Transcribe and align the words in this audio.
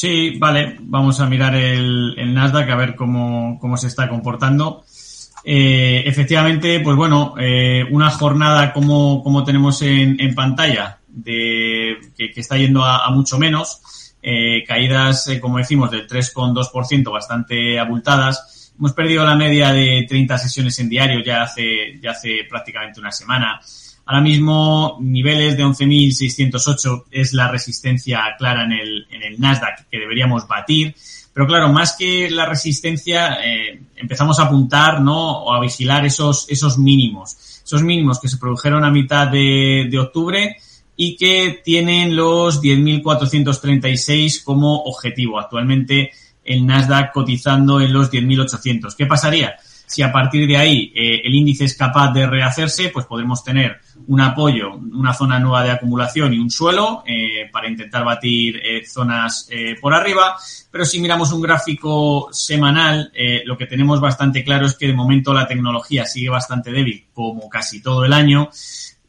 Sí, 0.00 0.36
vale, 0.38 0.76
vamos 0.78 1.18
a 1.18 1.26
mirar 1.26 1.56
el, 1.56 2.14
Nasdaq 2.32 2.70
a 2.70 2.76
ver 2.76 2.94
cómo, 2.94 3.58
cómo 3.60 3.76
se 3.76 3.88
está 3.88 4.08
comportando. 4.08 4.84
Eh, 5.42 6.04
efectivamente, 6.06 6.78
pues 6.78 6.94
bueno, 6.94 7.34
eh, 7.36 7.84
una 7.90 8.08
jornada 8.08 8.72
como, 8.72 9.24
como 9.24 9.42
tenemos 9.42 9.82
en, 9.82 10.20
en 10.20 10.36
pantalla, 10.36 11.00
de, 11.08 11.96
que, 12.16 12.30
está 12.36 12.56
yendo 12.56 12.84
a, 12.84 13.10
mucho 13.10 13.40
menos, 13.40 14.14
eh, 14.22 14.62
caídas, 14.64 15.28
como 15.40 15.58
decimos, 15.58 15.90
del 15.90 16.06
3,2%, 16.06 17.10
bastante 17.10 17.80
abultadas. 17.80 18.72
Hemos 18.78 18.92
perdido 18.92 19.24
la 19.24 19.34
media 19.34 19.72
de 19.72 20.06
30 20.08 20.38
sesiones 20.38 20.78
en 20.78 20.90
diario 20.90 21.24
ya 21.24 21.42
hace, 21.42 21.98
ya 22.00 22.12
hace 22.12 22.46
prácticamente 22.48 23.00
una 23.00 23.10
semana. 23.10 23.60
Ahora 24.10 24.22
mismo, 24.22 24.96
niveles 25.02 25.54
de 25.58 25.64
11.608 25.66 27.04
es 27.10 27.34
la 27.34 27.48
resistencia 27.48 28.22
clara 28.38 28.64
en 28.64 28.72
el, 28.72 29.06
en 29.10 29.22
el 29.22 29.38
Nasdaq 29.38 29.86
que 29.90 29.98
deberíamos 29.98 30.48
batir. 30.48 30.94
Pero 31.34 31.46
claro, 31.46 31.70
más 31.70 31.94
que 31.94 32.30
la 32.30 32.46
resistencia, 32.46 33.36
eh, 33.44 33.82
empezamos 33.96 34.40
a 34.40 34.44
apuntar, 34.44 35.02
¿no? 35.02 35.42
O 35.42 35.52
a 35.52 35.60
vigilar 35.60 36.06
esos, 36.06 36.46
esos 36.48 36.78
mínimos. 36.78 37.60
Esos 37.62 37.82
mínimos 37.82 38.18
que 38.18 38.28
se 38.28 38.38
produjeron 38.38 38.82
a 38.82 38.90
mitad 38.90 39.28
de, 39.28 39.88
de 39.90 39.98
octubre 39.98 40.56
y 40.96 41.14
que 41.14 41.60
tienen 41.62 42.16
los 42.16 42.62
10.436 42.62 44.42
como 44.42 44.84
objetivo. 44.84 45.38
Actualmente 45.38 46.12
el 46.44 46.64
Nasdaq 46.64 47.12
cotizando 47.12 47.78
en 47.78 47.92
los 47.92 48.10
10.800. 48.10 48.96
¿Qué 48.96 49.04
pasaría? 49.04 49.56
Si 49.88 50.02
a 50.02 50.12
partir 50.12 50.46
de 50.46 50.58
ahí 50.58 50.92
eh, 50.94 51.22
el 51.24 51.34
índice 51.34 51.64
es 51.64 51.74
capaz 51.74 52.12
de 52.12 52.26
rehacerse, 52.26 52.90
pues 52.90 53.06
podremos 53.06 53.42
tener 53.42 53.80
un 54.06 54.20
apoyo, 54.20 54.74
una 54.74 55.14
zona 55.14 55.38
nueva 55.38 55.64
de 55.64 55.70
acumulación 55.70 56.34
y 56.34 56.38
un 56.38 56.50
suelo 56.50 57.02
eh, 57.06 57.48
para 57.50 57.68
intentar 57.68 58.04
batir 58.04 58.60
eh, 58.62 58.84
zonas 58.86 59.48
por 59.80 59.94
arriba. 59.94 60.36
Pero 60.70 60.84
si 60.84 61.00
miramos 61.00 61.32
un 61.32 61.40
gráfico 61.40 62.28
semanal, 62.30 63.10
lo 63.46 63.56
que 63.56 63.66
tenemos 63.66 63.98
bastante 63.98 64.44
claro 64.44 64.66
es 64.66 64.74
que 64.74 64.86
de 64.86 64.92
momento 64.92 65.32
la 65.32 65.46
tecnología 65.46 66.04
sigue 66.04 66.28
bastante 66.28 66.70
débil, 66.70 67.06
como 67.14 67.48
casi 67.48 67.80
todo 67.80 68.04
el 68.04 68.12
año. 68.12 68.50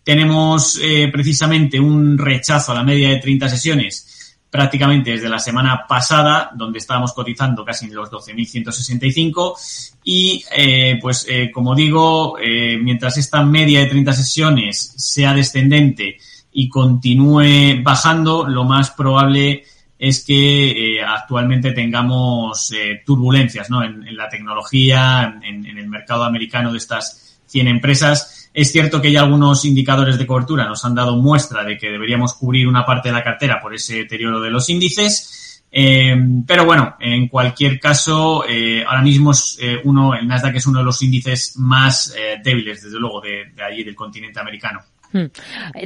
Tenemos 0.02 0.80
precisamente 1.12 1.80
un 1.80 2.18
rechazo 2.18 2.72
a 2.72 2.76
la 2.76 2.84
media 2.84 3.10
de 3.10 3.18
30 3.18 3.50
sesiones 3.50 4.19
prácticamente 4.50 5.12
desde 5.12 5.30
la 5.30 5.40
semana 5.40 5.86
pasada, 5.88 6.52
donde 6.56 6.80
estábamos 6.80 7.14
cotizando 7.14 7.64
casi 7.64 7.86
en 7.86 7.96
los 7.96 8.10
12.165 8.10 10.00
y 10.04 10.44
eh, 10.56 10.98
pues 11.02 11.26
eh, 11.30 11.52
como 11.52 11.76
digo, 11.76 12.38
eh, 12.40 12.78
mientras 12.82 13.18
esta 13.18 13.44
media 13.44 13.82
de 13.82 13.88
30 13.88 14.14
sesiones 14.14 14.94
sea 14.98 15.34
descendente 15.34 16.18
y 16.52 16.68
continúe 16.68 17.84
bajando, 17.84 18.48
lo 18.48 18.64
más 18.64 18.92
probable 18.92 19.64
es 20.00 20.26
que 20.26 21.00
actualmente 21.06 21.74
tengamos 21.74 22.72
turbulencias 23.06 23.70
¿no? 23.70 23.84
en, 23.84 24.16
la 24.16 24.30
tecnología, 24.30 25.40
en, 25.44 25.66
en 25.66 25.78
el 25.78 25.90
mercado 25.90 26.24
americano 26.24 26.72
de 26.72 26.78
estas 26.78 27.38
100 27.48 27.68
empresas 27.68 28.39
es 28.54 28.72
cierto 28.72 29.02
que 29.02 29.12
ya 29.12 29.22
algunos 29.22 29.64
indicadores 29.66 30.18
de 30.18 30.26
cobertura 30.26 30.66
nos 30.66 30.84
han 30.84 30.96
dado 30.96 31.16
muestra 31.18 31.64
de 31.64 31.78
que 31.78 31.90
deberíamos 31.90 32.34
cubrir 32.34 32.68
una 32.68 32.86
parte 32.86 33.10
de 33.10 33.14
la 33.14 33.24
cartera 33.24 33.60
por 33.62 33.74
ese 33.74 33.98
deterioro 33.98 34.40
de 34.40 34.50
los 34.50 34.70
índices. 34.70 35.64
Eh, 35.72 36.16
pero 36.48 36.66
bueno, 36.66 36.96
en 37.00 37.28
cualquier 37.28 37.80
caso, 37.80 38.44
eh, 38.48 38.84
ahora 38.86 39.04
mismo 39.04 39.32
es 39.32 39.58
eh, 39.62 39.80
uno, 39.84 40.16
el 40.16 40.28
Nasdaq 40.28 40.56
es 40.56 40.66
uno 40.66 40.80
de 40.80 40.86
los 40.86 41.02
índices 41.04 41.58
más 41.58 42.14
débiles, 42.44 42.84
desde 42.84 43.00
luego, 43.00 43.22
de, 43.22 43.52
de 43.56 43.64
allí, 43.64 43.84
del 43.84 43.96
continente 43.96 44.40
americano. 44.40 44.80
Hmm. 45.12 45.26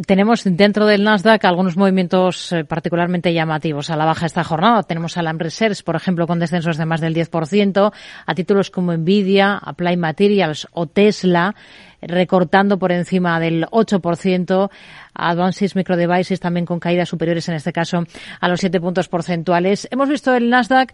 Tenemos 0.06 0.44
dentro 0.44 0.86
del 0.86 1.04
Nasdaq 1.04 1.46
algunos 1.46 1.78
movimientos 1.78 2.54
particularmente 2.68 3.34
llamativos 3.34 3.90
a 3.90 3.96
la 3.96 4.06
baja 4.06 4.26
esta 4.26 4.44
jornada. 4.44 4.84
Tenemos 4.84 5.18
a 5.18 5.22
Lam 5.22 5.40
Research, 5.40 5.84
por 5.84 5.96
ejemplo, 5.96 6.28
con 6.28 6.40
descensos 6.40 6.78
de 6.78 6.86
más 6.86 7.00
del 7.00 7.16
10%, 7.16 7.94
a 8.26 8.36
títulos 8.36 8.70
como 8.70 8.94
Nvidia, 8.94 9.58
Applied 9.58 9.98
Materials 9.98 10.68
o 10.72 10.88
Tesla 10.88 11.56
recortando 12.08 12.78
por 12.78 12.92
encima 12.92 13.40
del 13.40 13.66
8%. 13.66 14.70
Advances 15.14 15.76
Micro 15.76 15.96
Devices 15.96 16.40
también 16.40 16.66
con 16.66 16.80
caídas 16.80 17.10
superiores, 17.10 17.48
en 17.50 17.56
este 17.56 17.72
caso, 17.72 18.04
a 18.40 18.48
los 18.50 18.60
7 18.60 18.80
puntos 18.80 19.08
porcentuales. 19.08 19.88
Hemos 19.92 20.10
visto 20.10 20.34
el 20.36 20.50
Nasdaq. 20.50 20.94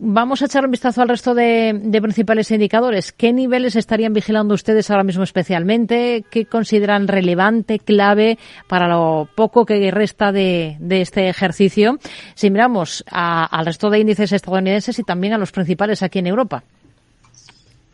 Vamos 0.00 0.42
a 0.42 0.44
echar 0.44 0.64
un 0.64 0.70
vistazo 0.70 1.02
al 1.02 1.08
resto 1.08 1.34
de, 1.34 1.98
principales 2.00 2.52
indicadores. 2.52 3.10
¿Qué 3.10 3.32
niveles 3.32 3.74
estarían 3.74 4.12
vigilando 4.12 4.54
ustedes 4.54 4.90
ahora 4.90 5.02
mismo 5.02 5.24
especialmente? 5.24 6.24
¿Qué 6.30 6.46
consideran 6.46 7.08
relevante, 7.08 7.80
clave 7.80 8.38
para 8.68 8.86
lo 8.86 9.28
poco 9.34 9.66
que 9.66 9.90
resta 9.90 10.30
de, 10.30 10.76
este 10.88 11.28
ejercicio? 11.28 11.98
Si 12.36 12.48
miramos 12.48 13.04
al 13.10 13.66
resto 13.66 13.90
de 13.90 13.98
índices 13.98 14.30
estadounidenses 14.30 15.00
y 15.00 15.02
también 15.02 15.32
a 15.32 15.38
los 15.38 15.50
principales 15.50 16.00
aquí 16.04 16.20
en 16.20 16.28
Europa. 16.28 16.62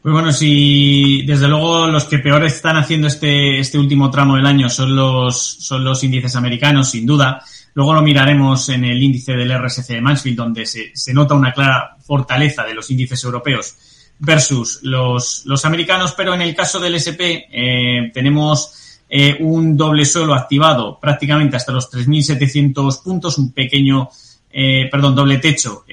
Pues 0.02 0.12
bueno, 0.12 0.30
si 0.30 1.24
desde 1.24 1.48
luego 1.48 1.86
los 1.86 2.04
que 2.04 2.18
peor 2.18 2.44
están 2.44 2.76
haciendo 2.76 3.06
este, 3.06 3.58
este 3.58 3.78
último 3.78 4.10
tramo 4.10 4.36
del 4.36 4.44
año 4.44 4.68
son 4.68 4.94
los, 4.94 5.38
son 5.40 5.82
los 5.82 6.04
índices 6.04 6.36
americanos, 6.36 6.90
sin 6.90 7.06
duda. 7.06 7.42
Luego 7.74 7.94
lo 7.94 8.02
miraremos 8.02 8.68
en 8.68 8.84
el 8.84 9.02
índice 9.02 9.32
del 9.32 9.52
RSC 9.52 9.94
de 9.94 10.00
Mansfield, 10.00 10.36
donde 10.36 10.66
se, 10.66 10.92
nota 11.12 11.34
una 11.34 11.52
clara 11.52 11.96
fortaleza 12.00 12.64
de 12.64 12.74
los 12.74 12.90
índices 12.90 13.22
europeos 13.24 13.76
versus 14.18 14.80
los, 14.82 15.42
los 15.44 15.64
americanos, 15.64 16.14
pero 16.16 16.34
en 16.34 16.40
el 16.40 16.54
caso 16.54 16.78
del 16.78 16.94
SP 16.96 17.50
eh, 17.50 18.10
tenemos 18.14 19.00
eh, 19.08 19.36
un 19.40 19.76
doble 19.76 20.04
suelo 20.04 20.34
activado 20.34 20.98
prácticamente 21.00 21.56
hasta 21.56 21.72
los 21.72 21.90
3.700 21.90 23.02
puntos, 23.02 23.38
un 23.38 23.52
pequeño 23.52 24.08
eh, 24.56 24.88
perdón, 24.88 25.16
doble 25.16 25.38
techo 25.38 25.84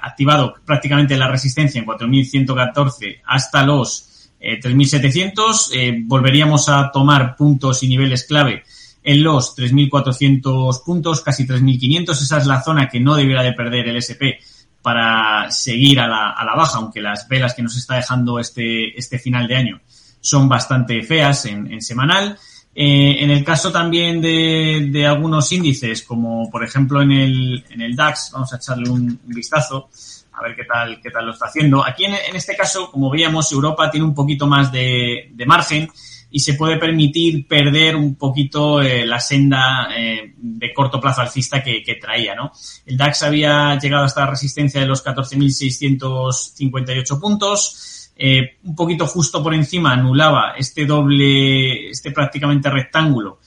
activado 0.00 0.56
prácticamente 0.66 1.16
la 1.16 1.28
resistencia 1.28 1.78
en 1.78 1.86
4.114 1.86 3.20
hasta 3.24 3.64
los 3.64 4.10
eh, 4.40 4.58
3.700. 4.58 5.70
Eh, 5.74 6.02
volveríamos 6.04 6.68
a 6.68 6.90
tomar 6.90 7.36
puntos 7.36 7.82
y 7.82 7.88
niveles 7.88 8.24
clave 8.24 8.64
en 9.02 9.22
los 9.22 9.56
3.400 9.56 10.84
puntos, 10.84 11.22
casi 11.22 11.46
3.500. 11.46 12.10
Esa 12.10 12.38
es 12.38 12.46
la 12.46 12.62
zona 12.62 12.88
que 12.88 13.00
no 13.00 13.16
debiera 13.16 13.42
de 13.42 13.52
perder 13.52 13.88
el 13.88 13.96
SP 13.96 14.38
para 14.82 15.50
seguir 15.50 16.00
a 16.00 16.08
la, 16.08 16.30
a 16.30 16.44
la 16.44 16.54
baja, 16.54 16.78
aunque 16.78 17.00
las 17.00 17.28
velas 17.28 17.54
que 17.54 17.62
nos 17.62 17.76
está 17.76 17.96
dejando 17.96 18.38
este, 18.38 18.98
este 18.98 19.18
final 19.18 19.46
de 19.46 19.56
año 19.56 19.80
son 20.20 20.48
bastante 20.48 21.02
feas 21.02 21.46
en, 21.46 21.80
semanal. 21.80 22.38
Eh, 22.74 23.16
en 23.20 23.30
el 23.30 23.44
caso 23.44 23.72
también 23.72 24.20
de, 24.20 24.88
de, 24.90 25.06
algunos 25.06 25.50
índices, 25.50 26.02
como 26.02 26.48
por 26.50 26.62
ejemplo 26.62 27.02
en 27.02 27.10
el, 27.10 27.64
en 27.70 27.80
el 27.80 27.96
DAX, 27.96 28.30
vamos 28.32 28.52
a 28.52 28.56
echarle 28.56 28.88
un, 28.88 29.20
vistazo 29.24 29.88
a 30.32 30.42
ver 30.42 30.54
qué 30.54 30.64
tal, 30.64 31.00
qué 31.02 31.10
tal 31.10 31.26
lo 31.26 31.32
está 31.32 31.46
haciendo. 31.46 31.84
Aquí 31.84 32.04
en, 32.04 32.14
en 32.14 32.36
este 32.36 32.56
caso, 32.56 32.90
como 32.90 33.10
veíamos, 33.10 33.50
Europa 33.50 33.90
tiene 33.90 34.06
un 34.06 34.14
poquito 34.14 34.46
más 34.46 34.70
de, 34.70 35.30
de 35.32 35.46
margen 35.46 35.90
y 36.30 36.40
se 36.40 36.54
puede 36.54 36.76
permitir 36.76 37.46
perder 37.46 37.96
un 37.96 38.14
poquito 38.14 38.80
eh, 38.80 39.04
la 39.04 39.20
senda 39.20 39.88
eh, 39.96 40.32
de 40.36 40.72
corto 40.72 41.00
plazo 41.00 41.20
alcista 41.22 41.62
que, 41.62 41.98
traía, 42.00 42.34
¿no? 42.34 42.52
El 42.86 42.96
DAX 42.96 43.24
había 43.24 43.78
llegado 43.78 44.04
hasta 44.04 44.20
la 44.20 44.30
resistencia 44.30 44.80
de 44.80 44.86
los 44.86 45.04
14.658 45.04 47.20
puntos, 47.20 48.12
eh, 48.16 48.56
un 48.64 48.76
poquito 48.76 49.06
justo 49.06 49.42
por 49.42 49.52
encima 49.54 49.92
anulaba 49.92 50.54
este 50.56 50.86
doble, 50.86 51.90
este 51.90 52.10
prácticamente 52.10 52.70
rectángulo 52.70 53.40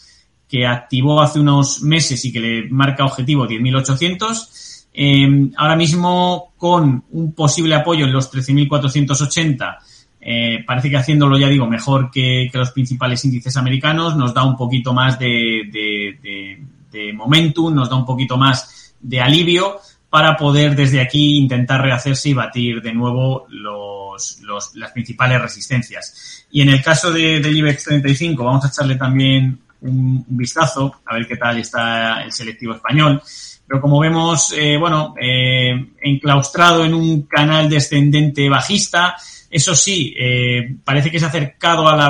que 0.53 0.67
activó 0.67 1.21
hace 1.21 1.39
unos 1.39 1.81
meses 1.81 2.23
y 2.25 2.31
que 2.31 2.39
le 2.39 2.69
marca 2.69 3.05
objetivo 3.05 3.47
10.800. 3.47 4.85
Eh, 4.93 5.49
ahora 5.57 5.75
mismo 5.75 6.53
con 6.57 7.05
un 7.09 7.33
posible 7.33 7.73
apoyo 7.73 8.05
en 8.05 8.13
los 8.13 8.31
13.480, 8.31 9.77
eh, 10.25 10.63
parece 10.65 10.89
que 10.89 10.97
haciéndolo, 10.97 11.37
ya 11.37 11.47
digo, 11.47 11.67
mejor 11.67 12.09
que, 12.09 12.47
que, 12.51 12.57
los 12.57 12.71
principales 12.71 13.23
índices 13.25 13.57
americanos, 13.57 14.15
nos 14.15 14.33
da 14.33 14.43
un 14.43 14.55
poquito 14.55 14.93
más 14.93 15.19
de, 15.19 15.63
de, 15.71 16.17
de, 16.21 16.63
de 16.91 17.13
momentum, 17.13 17.73
nos 17.73 17.89
da 17.89 17.97
un 17.97 18.05
poquito 18.05 18.37
más 18.37 18.95
de 19.01 19.19
alivio 19.19 19.79
para 20.09 20.37
poder 20.37 20.75
desde 20.75 21.01
aquí 21.01 21.37
intentar 21.37 21.81
rehacerse 21.81 22.29
y 22.29 22.33
batir 22.33 22.81
de 22.81 22.93
nuevo 22.93 23.47
los, 23.49 24.39
los, 24.41 24.75
las 24.75 24.91
principales 24.91 25.41
resistencias. 25.41 26.45
Y 26.51 26.61
en 26.61 26.69
el 26.69 26.81
caso 26.81 27.11
de, 27.11 27.39
del 27.39 27.57
IBEX 27.57 27.85
35 27.85 28.43
vamos 28.45 28.63
a 28.63 28.67
echarle 28.67 28.95
también 28.95 29.59
un, 29.81 30.23
un, 30.25 30.37
vistazo 30.37 31.01
a 31.05 31.15
ver 31.15 31.27
qué 31.27 31.35
tal 31.35 31.57
está 31.57 32.23
el 32.23 32.31
selectivo 32.31 32.75
español. 32.75 33.21
Pero 33.67 33.81
como 33.81 33.99
vemos, 33.99 34.53
eh, 34.55 34.77
bueno, 34.77 35.15
eh, 35.19 35.93
enclaustrado 36.01 36.85
en 36.85 36.93
un 36.93 37.23
canal 37.23 37.69
descendente 37.69 38.47
bajista, 38.49 39.15
eso 39.53 39.75
sí, 39.75 40.15
eh, 40.17 40.77
parece 40.83 41.11
que 41.11 41.19
se 41.19 41.25
ha 41.25 41.27
acercado 41.27 41.87
al, 41.87 42.01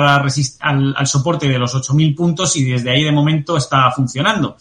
al 0.96 1.06
soporte 1.06 1.46
de 1.46 1.58
los 1.58 1.74
8.000 1.74 2.16
puntos 2.16 2.56
y 2.56 2.64
desde 2.64 2.90
ahí 2.90 3.04
de 3.04 3.12
momento 3.12 3.58
está 3.58 3.90
funcionando. 3.90 4.56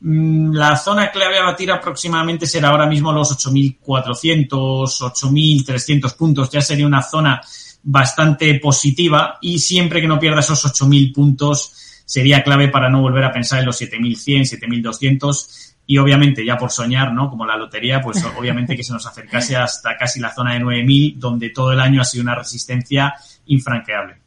Mm, 0.00 0.52
la 0.52 0.76
zona 0.76 1.10
clave 1.10 1.38
a 1.38 1.44
batir 1.44 1.72
aproximadamente 1.72 2.46
será 2.46 2.68
ahora 2.68 2.86
mismo 2.86 3.12
los 3.12 3.36
8.400, 3.36 4.48
8.300 4.48 6.16
puntos. 6.16 6.50
Ya 6.50 6.60
sería 6.60 6.86
una 6.86 7.02
zona 7.02 7.40
bastante 7.82 8.54
positiva 8.60 9.38
y 9.40 9.58
siempre 9.58 10.00
que 10.00 10.06
no 10.06 10.20
pierda 10.20 10.40
esos 10.40 10.64
8.000 10.64 11.12
puntos 11.12 11.72
sería 12.08 12.42
clave 12.42 12.68
para 12.68 12.88
no 12.88 13.02
volver 13.02 13.22
a 13.22 13.32
pensar 13.32 13.60
en 13.60 13.66
los 13.66 13.78
7.100, 13.82 14.58
7.200 14.58 15.74
y 15.86 15.98
obviamente 15.98 16.42
ya 16.42 16.56
por 16.56 16.70
soñar, 16.70 17.12
¿no? 17.12 17.28
Como 17.28 17.44
la 17.44 17.54
lotería, 17.54 18.00
pues 18.00 18.24
obviamente 18.38 18.74
que 18.74 18.82
se 18.82 18.94
nos 18.94 19.06
acercase 19.06 19.56
hasta 19.56 19.94
casi 19.94 20.18
la 20.18 20.34
zona 20.34 20.54
de 20.54 20.60
9.000, 20.60 21.16
donde 21.16 21.50
todo 21.50 21.72
el 21.72 21.80
año 21.80 22.00
ha 22.00 22.06
sido 22.06 22.22
una 22.22 22.34
resistencia 22.34 23.14
infranqueable. 23.44 24.22